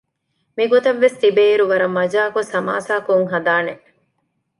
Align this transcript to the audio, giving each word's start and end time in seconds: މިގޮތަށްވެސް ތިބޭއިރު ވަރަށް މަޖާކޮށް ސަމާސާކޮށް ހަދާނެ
މިގޮތަށްވެސް 0.57 1.17
ތިބޭއިރު 1.21 1.65
ވަރަށް 1.71 1.95
މަޖާކޮށް 1.97 2.51
ސަމާސާކޮށް 2.53 3.25
ހަދާނެ 3.31 3.73